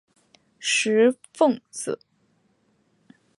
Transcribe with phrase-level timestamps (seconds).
[0.59, 1.99] 石皋子。